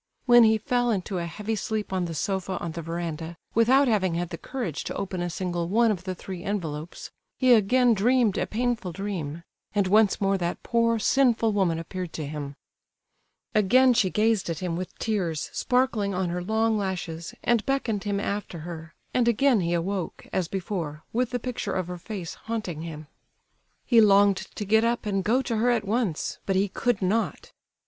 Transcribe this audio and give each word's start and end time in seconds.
When 0.25 0.43
he 0.45 0.57
fell 0.57 0.89
into 0.89 1.19
a 1.19 1.27
heavy 1.27 1.55
sleep 1.55 1.93
on 1.93 2.05
the 2.05 2.15
sofa 2.15 2.57
on 2.57 2.71
the 2.71 2.81
verandah, 2.81 3.37
without 3.53 3.87
having 3.87 4.15
had 4.15 4.29
the 4.29 4.37
courage 4.39 4.83
to 4.85 4.95
open 4.95 5.21
a 5.21 5.29
single 5.29 5.67
one 5.69 5.91
of 5.91 6.05
the 6.05 6.15
three 6.15 6.41
envelopes, 6.43 7.11
he 7.37 7.53
again 7.53 7.93
dreamed 7.93 8.35
a 8.39 8.47
painful 8.47 8.93
dream, 8.93 9.43
and 9.75 9.85
once 9.85 10.19
more 10.19 10.39
that 10.39 10.63
poor, 10.63 10.97
"sinful" 10.97 11.51
woman 11.53 11.77
appeared 11.77 12.13
to 12.13 12.25
him. 12.25 12.55
Again 13.53 13.93
she 13.93 14.09
gazed 14.09 14.49
at 14.49 14.57
him 14.57 14.75
with 14.75 14.97
tears 14.97 15.51
sparkling 15.53 16.15
on 16.15 16.29
her 16.29 16.43
long 16.43 16.79
lashes, 16.79 17.35
and 17.43 17.63
beckoned 17.67 18.03
him 18.03 18.19
after 18.19 18.61
her; 18.61 18.95
and 19.13 19.27
again 19.27 19.59
he 19.59 19.73
awoke, 19.75 20.27
as 20.33 20.47
before, 20.47 21.03
with 21.13 21.29
the 21.29 21.37
picture 21.37 21.73
of 21.73 21.85
her 21.85 21.99
face 21.99 22.33
haunting 22.47 22.81
him. 22.81 23.05
He 23.85 24.01
longed 24.01 24.37
to 24.37 24.65
get 24.65 24.83
up 24.83 25.05
and 25.05 25.23
go 25.23 25.43
to 25.43 25.57
her 25.57 25.69
at 25.69 25.85
once—but 25.85 26.55
he 26.55 26.69
could 26.69 27.03
not. 27.03 27.51